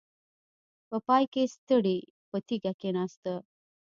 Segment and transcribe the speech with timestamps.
[0.89, 1.97] په پای کې ستړې
[2.29, 3.33] په تيږه کېناسته.